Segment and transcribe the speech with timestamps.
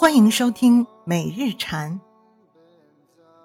[0.00, 2.00] 欢迎收听每日禅。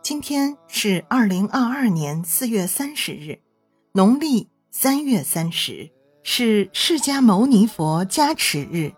[0.03, 3.39] 今天是二零二二年四月三十日，
[3.91, 5.89] 农历三月三十，
[6.21, 8.93] 是释迦牟尼佛加持日。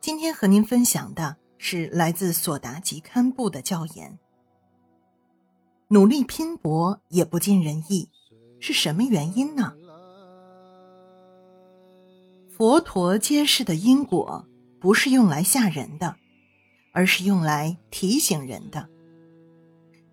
[0.00, 4.16] 今天和您分享的是来自索达吉堪布的教言：
[5.88, 8.08] 努力拼搏也不尽人意，
[8.60, 9.74] 是什么原因呢？
[12.48, 14.46] 佛陀揭示的因果。
[14.80, 16.16] 不是用来吓人的，
[16.92, 18.88] 而是用来提醒人的。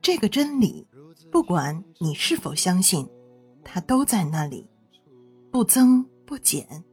[0.01, 0.85] 这个真理，
[1.31, 3.07] 不管你是否相信，
[3.63, 4.67] 它都在那里，
[5.51, 6.83] 不增不减。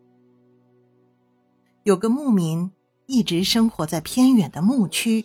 [1.82, 2.70] 有个牧民
[3.06, 5.24] 一直生活在偏远的牧区，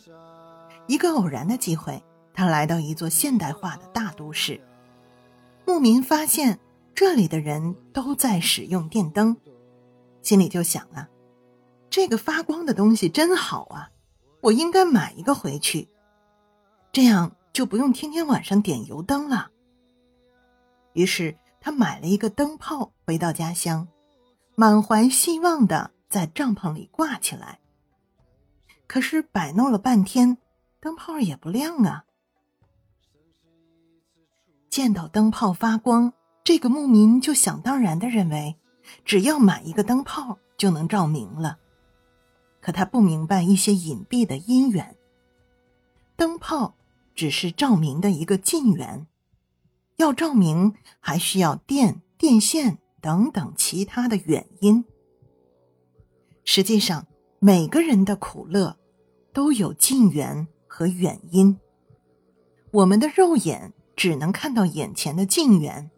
[0.87, 2.03] 一个偶然的机会，
[2.33, 4.59] 他来到一座现代化的大都市。
[5.65, 6.59] 牧民发现
[6.93, 9.37] 这里的人都在使用电灯，
[10.21, 11.07] 心里就想啊。
[11.89, 13.89] 这个发光的东西真好啊！
[14.41, 15.89] 我应该买一个回去，
[16.91, 19.51] 这样就不用天天晚上点油灯了。
[20.93, 23.87] 于是他买了一个灯泡，回到家乡，
[24.55, 27.59] 满怀希望的在帐篷里挂起来。
[28.87, 30.37] 可是摆弄了半天，
[30.79, 32.05] 灯泡也不亮啊！
[34.69, 38.55] 见到灯泡发光，这个牧民就想当然的认为，
[39.03, 41.57] 只要买一个灯泡就能照明了。
[42.61, 44.95] 可他不明白一些隐蔽的因缘。
[46.15, 46.75] 灯泡
[47.15, 49.07] 只是照明的一个近缘，
[49.97, 54.83] 要照明还需要电、电线等等其他的远因。
[56.43, 57.07] 实际上，
[57.39, 58.77] 每个人的苦乐
[59.31, 61.57] 都有近缘和远因。
[62.71, 65.89] 我们的肉眼只能看到眼前的近缘，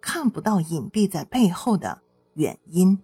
[0.00, 2.02] 看不到隐蔽在背后的
[2.34, 2.98] 远因。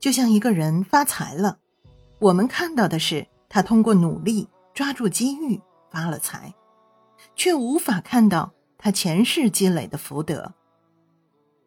[0.00, 1.58] 就像一个人发财了，
[2.18, 5.60] 我们看到的是他通过努力抓住机遇
[5.90, 6.54] 发了财，
[7.36, 10.54] 却无法看到他前世积累的福德。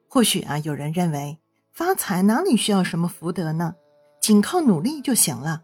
[0.08, 1.38] 或许啊，有人认为
[1.72, 3.76] 发财哪里需要什么福德呢？
[4.20, 5.62] 仅靠努力就行了。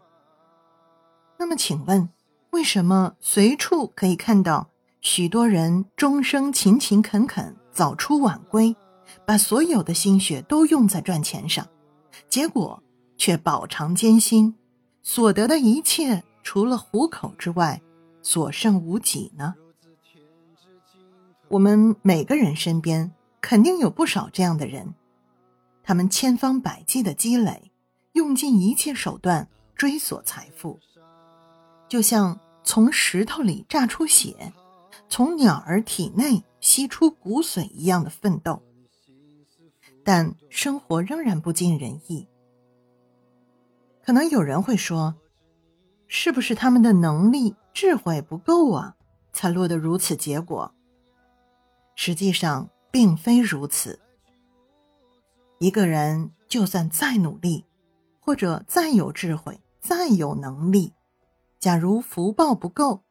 [1.38, 2.08] 那么，请问
[2.50, 4.68] 为什么随处可以看到
[5.00, 8.76] 许多人终生勤勤恳恳、早出晚归，
[9.24, 11.66] 把所有的心血都用在赚钱上？
[12.28, 12.82] 结果
[13.16, 14.54] 却饱尝艰辛，
[15.02, 17.80] 所得的一切除了糊口之外，
[18.22, 19.54] 所剩无几呢。
[21.48, 24.94] 我们每个人身边肯定有不少这样的人，
[25.82, 27.72] 他们千方百计的积累，
[28.12, 30.78] 用尽一切手段追索财富，
[31.88, 34.52] 就像从石头里榨出血，
[35.08, 38.62] 从鸟儿体内吸出骨髓一样的奋斗。
[40.04, 42.26] 但生活仍然不尽人意。
[44.02, 45.14] 可能有人会说
[46.08, 48.96] ：“是不是他们的能力、智慧不够啊，
[49.32, 50.74] 才落得如此结果？”
[51.94, 54.00] 实际上并非如此。
[55.58, 57.66] 一个人就算再努力，
[58.18, 60.94] 或者再有智慧、再有能力，
[61.58, 63.02] 假如福报不够，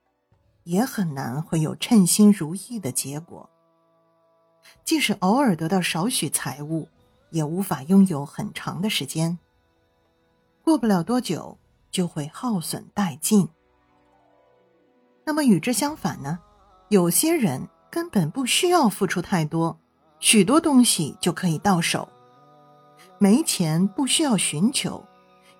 [0.63, 3.47] 也很难会有称心如意的结果。
[4.83, 6.87] 即使偶尔得到少许财物，
[7.31, 9.37] 也无法拥有很长的时间。
[10.63, 11.57] 过不了多久，
[11.91, 13.49] 就会耗损殆尽。
[15.25, 16.39] 那么与之相反呢？
[16.89, 19.79] 有些人根本不需要付出太多，
[20.19, 22.09] 许多东西就可以到手。
[23.19, 25.05] 没钱不需要寻求，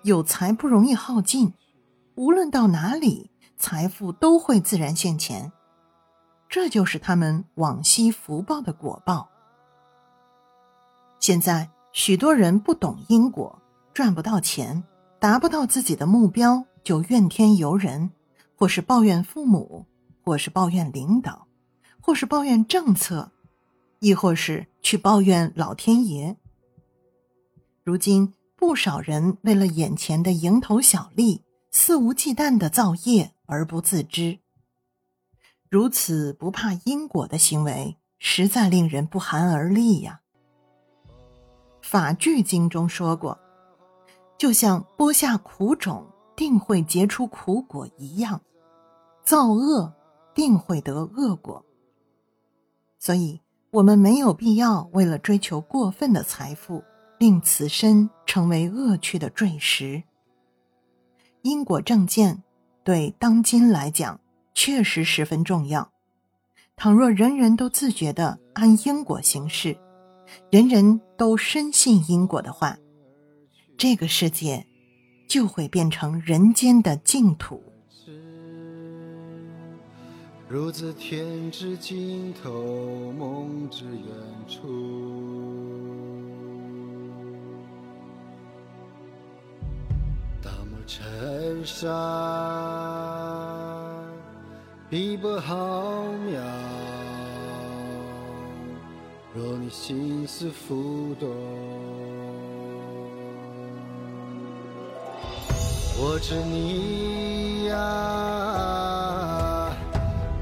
[0.02, 1.54] 有财不容易耗尽。
[2.16, 5.52] 无论到哪里，财富都会自然现钱。
[6.50, 9.30] 这就是他们往昔福报的果报。
[11.20, 13.62] 现在许多人不懂因果，
[13.94, 14.82] 赚不到钱，
[15.20, 18.10] 达不到自己的目标，就怨天尤人，
[18.56, 19.86] 或是抱怨父母，
[20.24, 21.46] 或是抱怨领导，
[22.00, 23.30] 或是抱怨政策，
[24.00, 26.36] 亦或是去抱怨老天爷。
[27.84, 34.39] 如今不少人为了眼前的蝇头小利，肆无忌惮的造业而不自知。
[35.70, 40.20] 如此不怕因果的行为，实在令人不寒而栗呀。
[41.80, 43.38] 法句经中说过，
[44.36, 48.40] 就像播下苦种，定会结出苦果一样，
[49.22, 49.94] 造恶
[50.34, 51.64] 定会得恶果。
[52.98, 53.40] 所以，
[53.70, 56.82] 我们没有必要为了追求过分的财富，
[57.20, 60.02] 令此身成为恶趣的坠石。
[61.42, 62.42] 因果正见
[62.82, 64.18] 对当今来讲。
[64.62, 65.90] 确实十分重要。
[66.76, 69.74] 倘若人人都自觉的按因果行事，
[70.50, 72.76] 人人都深信因果的话，
[73.78, 74.66] 这个世界
[75.26, 77.62] 就会变成人间的净土。
[80.46, 84.04] 如自天之尽头，梦之远
[84.46, 84.60] 处。
[90.42, 91.88] 大漠尘沙，
[94.90, 96.36] 碧波浩渺。
[99.32, 101.30] 若你心思浮动，
[105.96, 107.76] 我知你呀，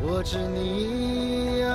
[0.00, 1.69] 我知你呀，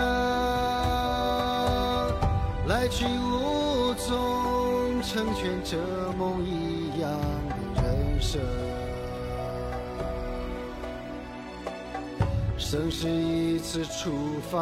[2.67, 5.77] 来去无踪，成全这
[6.17, 7.11] 梦一样
[7.75, 8.41] 的人生。
[12.73, 14.57] 生是一次出发，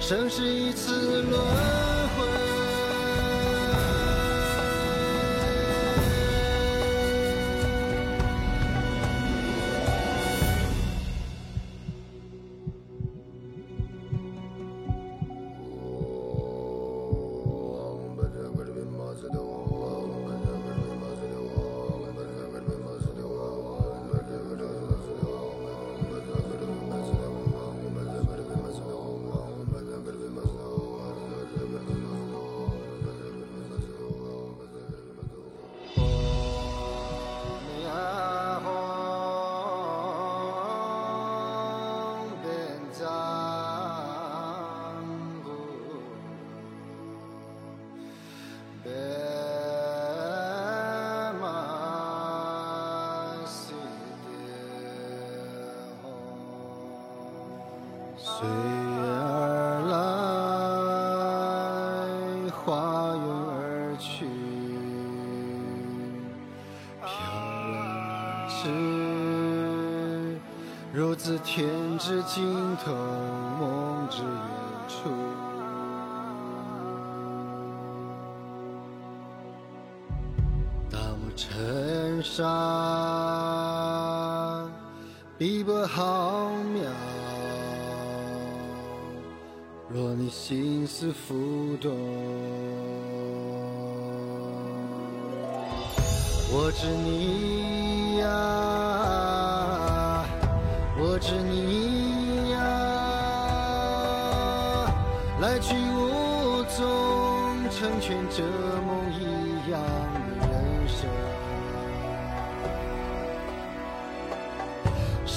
[0.00, 1.40] 生是一次轮
[48.88, 48.96] 天
[51.40, 51.44] 马
[53.44, 53.76] 行
[56.02, 56.10] 空
[58.16, 58.48] 随
[58.98, 59.00] 而
[59.90, 59.92] 来
[62.50, 64.24] 花园而去
[67.00, 67.12] 飘然
[67.74, 70.40] 而至
[70.92, 72.90] 如自天之尽头
[73.60, 74.30] 梦之远
[74.88, 75.47] 处。
[81.38, 82.42] 尘沙，
[85.38, 86.82] 碧波浩渺。
[89.88, 91.96] 若你心思浮动，
[96.50, 98.26] 我知你呀，
[100.98, 102.58] 我知你呀，
[105.40, 106.84] 来去无踪，
[107.70, 108.42] 成全这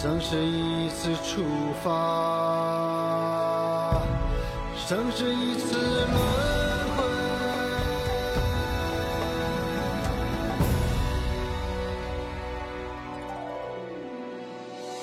[0.02, 1.44] 生是一次出
[1.84, 1.92] 发。
[4.76, 6.18] 生是一次轮
[6.98, 7.04] 回，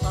[0.04, 0.08] 啊！